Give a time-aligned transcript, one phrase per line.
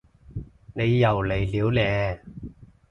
[0.73, 2.21] 你又嚟料嘞